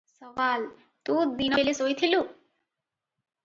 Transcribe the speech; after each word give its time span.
ସୱାଲ- 0.19 0.63
ତୁ 1.09 1.19
ଦିନବେଳେ 1.43 1.77
ଶୋଇଥିଲୁ? 1.83 2.25